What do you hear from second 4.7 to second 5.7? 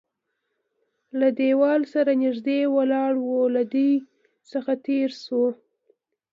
تېر شوو.